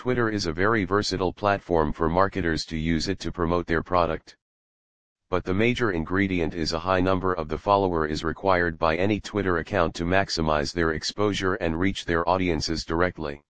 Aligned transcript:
Twitter 0.00 0.30
is 0.30 0.46
a 0.46 0.52
very 0.54 0.84
versatile 0.84 1.30
platform 1.30 1.92
for 1.92 2.08
marketers 2.08 2.64
to 2.64 2.74
use 2.74 3.06
it 3.06 3.18
to 3.18 3.30
promote 3.30 3.66
their 3.66 3.82
product. 3.82 4.34
But 5.28 5.44
the 5.44 5.52
major 5.52 5.90
ingredient 5.90 6.54
is 6.54 6.72
a 6.72 6.78
high 6.78 7.02
number 7.02 7.34
of 7.34 7.48
the 7.48 7.58
follower 7.58 8.06
is 8.06 8.24
required 8.24 8.78
by 8.78 8.96
any 8.96 9.20
Twitter 9.20 9.58
account 9.58 9.94
to 9.96 10.06
maximize 10.06 10.72
their 10.72 10.92
exposure 10.92 11.56
and 11.56 11.78
reach 11.78 12.06
their 12.06 12.26
audiences 12.26 12.86
directly. 12.86 13.42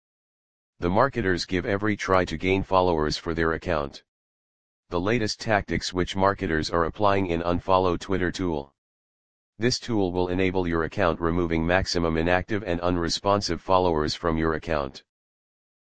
The 0.79 0.89
marketers 0.89 1.45
give 1.45 1.67
every 1.67 1.95
try 1.95 2.25
to 2.25 2.35
gain 2.35 2.63
followers 2.63 3.15
for 3.15 3.35
their 3.35 3.53
account. 3.53 4.01
The 4.89 4.99
latest 4.99 5.39
tactics 5.39 5.93
which 5.93 6.15
marketers 6.15 6.71
are 6.71 6.85
applying 6.85 7.27
in 7.27 7.43
Unfollow 7.43 7.99
Twitter 7.99 8.31
tool. 8.31 8.73
This 9.59 9.77
tool 9.77 10.11
will 10.11 10.29
enable 10.29 10.67
your 10.67 10.85
account 10.85 11.21
removing 11.21 11.63
maximum 11.63 12.17
inactive 12.17 12.63
and 12.63 12.81
unresponsive 12.81 13.61
followers 13.61 14.15
from 14.15 14.35
your 14.35 14.55
account. 14.55 15.03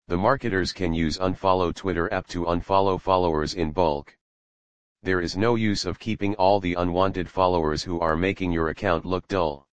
The 0.10 0.18
marketers 0.18 0.72
can 0.72 0.94
use 0.94 1.18
Unfollow 1.18 1.76
Twitter 1.76 2.12
app 2.14 2.28
to 2.28 2.46
unfollow 2.46 2.98
followers 2.98 3.56
in 3.56 3.72
bulk. 3.72 4.16
There 5.04 5.20
is 5.20 5.36
no 5.36 5.56
use 5.56 5.84
of 5.84 6.00
keeping 6.00 6.34
all 6.36 6.62
the 6.62 6.76
unwanted 6.76 7.30
followers 7.30 7.84
who 7.84 8.00
are 8.00 8.16
making 8.16 8.54
your 8.54 8.70
account 8.70 9.06
look 9.06 9.28
dull. 9.28 9.68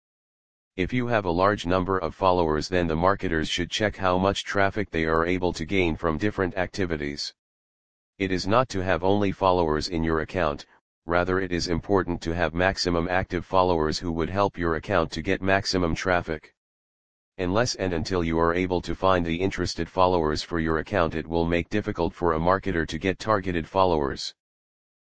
If 0.76 0.92
you 0.92 1.06
have 1.06 1.26
a 1.26 1.30
large 1.30 1.68
number 1.68 2.00
of 2.00 2.16
followers 2.16 2.68
then 2.68 2.88
the 2.88 2.96
marketers 2.96 3.48
should 3.48 3.70
check 3.70 3.96
how 3.96 4.18
much 4.18 4.44
traffic 4.44 4.90
they 4.90 5.06
are 5.06 5.24
able 5.24 5.54
to 5.54 5.66
gain 5.66 5.96
from 5.96 6.18
different 6.18 6.58
activities. 6.58 7.32
It 8.18 8.32
is 8.32 8.48
not 8.48 8.70
to 8.70 8.80
have 8.80 9.04
only 9.04 9.32
followers 9.32 9.88
in 9.88 10.04
your 10.04 10.22
account, 10.22 10.66
rather 11.06 11.40
it 11.42 11.52
is 11.52 11.68
important 11.68 12.24
to 12.24 12.34
have 12.34 12.56
maximum 12.56 13.08
active 13.08 13.46
followers 13.46 14.00
who 14.00 14.12
would 14.12 14.32
help 14.32 14.58
your 14.58 14.78
account 14.78 15.12
to 15.12 15.22
get 15.22 15.44
maximum 15.44 15.94
traffic. 15.94 16.56
Unless 17.40 17.74
and 17.76 17.94
until 17.94 18.24
you 18.24 18.38
are 18.38 18.54
able 18.54 18.80
to 18.82 18.94
find 18.94 19.26
the 19.26 19.42
interested 19.42 19.90
followers 19.90 20.44
for 20.44 20.60
your 20.60 20.78
account 20.78 21.16
it 21.16 21.28
will 21.28 21.46
make 21.46 21.68
difficult 21.68 22.14
for 22.14 22.34
a 22.34 22.40
marketer 22.40 22.88
to 22.88 23.00
get 23.00 23.18
targeted 23.18 23.68
followers. 23.68 24.36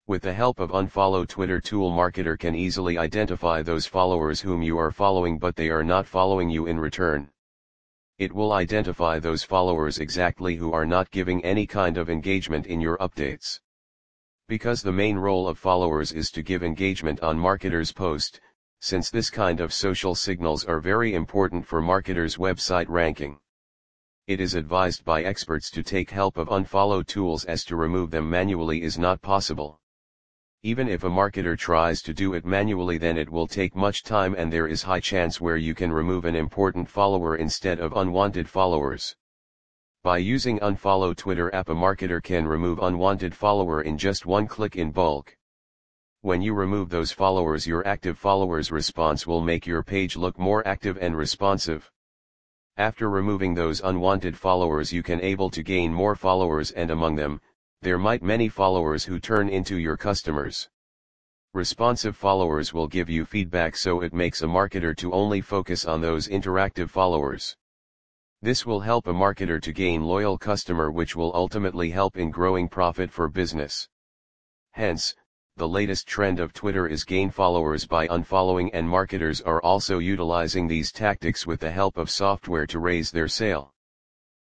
With 0.07 0.21
the 0.21 0.35
help 0.35 0.61
of 0.61 0.71
Unfollow 0.71 1.27
Twitter 1.27 1.63
tool 1.63 1.91
marketer 1.91 2.39
can 2.39 2.55
easily 2.55 2.99
identify 2.99 3.63
those 3.63 3.87
followers 3.87 4.39
whom 4.39 4.63
you 4.63 4.77
are 4.77 4.91
following 4.91 5.39
but 5.39 5.57
they 5.57 5.71
are 5.71 5.83
not 5.83 6.07
following 6.07 6.51
you 6.51 6.67
in 6.67 6.79
return. 6.79 7.31
It 8.19 8.35
will 8.35 8.53
identify 8.53 9.19
those 9.19 9.43
followers 9.43 9.99
exactly 9.99 10.57
who 10.57 10.75
are 10.75 10.85
not 10.85 11.11
giving 11.11 11.43
any 11.43 11.67
kind 11.67 11.97
of 11.97 12.11
engagement 12.11 12.67
in 12.67 12.83
your 12.83 12.99
updates. 12.99 13.61
Because 14.47 14.83
the 14.83 14.93
main 14.93 15.17
role 15.17 15.49
of 15.49 15.59
followers 15.59 16.13
is 16.13 16.31
to 16.33 16.43
give 16.43 16.63
engagement 16.63 17.21
on 17.21 17.39
marketers' 17.39 17.93
post, 17.93 18.43
since 18.81 19.11
this 19.11 19.31
kind 19.31 19.61
of 19.61 19.73
social 19.73 20.15
signals 20.15 20.65
are 20.65 20.81
very 20.81 21.15
important 21.15 21.67
for 21.67 21.81
marketers' 21.81 22.37
website 22.37 22.89
ranking. 22.89 23.39
It 24.27 24.41
is 24.41 24.55
advised 24.55 25.05
by 25.05 25.23
experts 25.23 25.71
to 25.71 25.83
take 25.83 26.11
help 26.11 26.37
of 26.37 26.49
unfollow 26.49 27.07
tools 27.07 27.45
as 27.45 27.65
to 27.67 27.77
remove 27.77 28.11
them 28.11 28.29
manually 28.29 28.83
is 28.83 28.99
not 28.99 29.21
possible. 29.21 29.81
Even 30.63 30.89
if 30.89 31.05
a 31.05 31.09
marketer 31.09 31.59
tries 31.59 32.03
to 32.03 32.13
do 32.13 32.35
it 32.35 32.45
manually 32.45 32.99
then 32.99 33.17
it 33.17 33.31
will 33.31 33.47
take 33.47 33.75
much 33.75 34.03
time 34.03 34.35
and 34.37 34.53
there 34.53 34.67
is 34.67 34.83
high 34.83 35.01
chance 35.01 35.41
where 35.41 35.57
you 35.57 35.75
can 35.75 35.91
remove 35.91 36.25
an 36.25 36.37
important 36.37 36.89
follower 36.89 37.37
instead 37.37 37.81
of 37.81 37.97
unwanted 37.97 38.49
followers. 38.49 39.17
By 40.03 40.19
using 40.19 40.59
Unfollow 40.61 41.17
Twitter 41.17 41.55
app 41.55 41.69
a 41.69 41.75
marketer 41.75 42.23
can 42.23 42.47
remove 42.47 42.79
unwanted 42.79 43.35
follower 43.35 43.83
in 43.83 43.99
just 43.99 44.27
one 44.27 44.47
click 44.47 44.77
in 44.77 44.91
bulk. 44.91 45.37
When 46.23 46.43
you 46.43 46.53
remove 46.53 46.91
those 46.91 47.13
followers 47.13 47.67
your 47.67 47.87
active 47.87 48.19
followers 48.19 48.71
response 48.71 49.27
will 49.27 49.41
make 49.41 49.67
your 49.67 49.83
page 49.83 50.17
look 50.17 50.39
more 50.39 50.67
active 50.69 50.99
and 51.01 51.17
responsive. 51.17 51.91
After 52.77 53.09
removing 53.09 53.55
those 53.55 53.81
unwanted 53.81 54.37
followers 54.37 54.93
you 54.93 55.03
can 55.03 55.23
able 55.23 55.49
to 55.49 55.63
gain 55.63 55.95
more 55.95 56.15
followers 56.15 56.73
and 56.73 56.91
among 56.91 57.17
them, 57.17 57.41
there 57.81 57.97
might 57.97 58.23
many 58.23 58.51
followers 58.51 59.03
who 59.03 59.19
turn 59.19 59.49
into 59.49 59.79
your 59.79 59.97
customers. 59.97 60.69
Responsive 61.55 62.19
followers 62.19 62.75
will 62.75 62.87
give 62.87 63.09
you 63.09 63.25
feedback 63.25 63.75
so 63.75 64.03
it 64.03 64.13
makes 64.13 64.43
a 64.43 64.47
marketer 64.47 64.95
to 64.99 65.15
only 65.15 65.41
focus 65.41 65.87
on 65.87 66.03
those 66.03 66.29
interactive 66.29 66.91
followers. 66.91 67.57
This 68.43 68.67
will 68.67 68.81
help 68.81 69.07
a 69.07 69.15
marketer 69.15 69.61
to 69.63 69.73
gain 69.73 70.03
loyal 70.03 70.37
customer 70.37 70.91
which 70.91 71.17
will 71.17 71.35
ultimately 71.35 71.89
help 71.89 72.19
in 72.19 72.31
growing 72.31 72.69
profit 72.69 73.11
for 73.11 73.27
business. 73.29 73.89
Hence, 74.73 75.15
the 75.61 75.69
latest 75.69 76.09
trend 76.09 76.41
of 76.41 76.55
Twitter 76.55 76.87
is 76.87 77.05
gain 77.05 77.29
followers 77.29 77.85
by 77.85 78.09
unfollowing 78.09 78.71
and 78.73 78.89
marketers 78.89 79.43
are 79.43 79.61
also 79.61 79.99
utilizing 79.99 80.67
these 80.67 80.91
tactics 80.91 81.47
with 81.47 81.61
the 81.61 81.71
help 81.71 81.99
of 81.99 82.09
software 82.09 82.67
to 82.67 82.79
raise 82.79 83.11
their 83.11 83.29
sale. 83.29 83.71